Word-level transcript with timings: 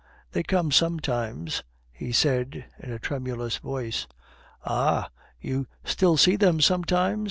"They 0.31 0.41
come 0.41 0.71
sometimes," 0.71 1.61
he 1.91 2.11
said 2.11 2.65
in 2.79 2.91
a 2.91 2.97
tremulous 2.97 3.57
voice. 3.57 4.07
"Aha! 4.63 5.11
you 5.39 5.67
still 5.83 6.17
see 6.17 6.35
them 6.37 6.59
sometimes?" 6.59 7.19